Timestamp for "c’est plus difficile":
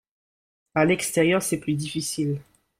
1.43-2.41